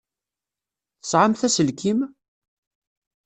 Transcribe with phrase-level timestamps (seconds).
[1.01, 1.99] Tesεamt aselkim?